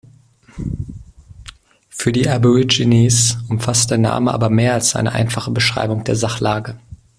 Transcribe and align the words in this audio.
Für 1.89 2.11
die 2.11 2.27
Aborigines 2.27 3.37
umfasst 3.49 3.91
der 3.91 3.99
Name 3.99 4.33
aber 4.33 4.49
mehr 4.49 4.73
als 4.73 4.95
eine 4.95 5.11
einfache 5.11 5.51
Beschreibung 5.51 6.03
der 6.05 6.15
Sachlage. 6.15 6.79